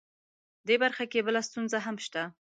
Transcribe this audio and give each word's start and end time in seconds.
دې 0.67 0.75
برخه 0.83 1.03
کې 1.11 1.19
بله 1.27 1.41
ستونزه 1.47 1.77
هم 1.85 1.95
شته 2.05 2.21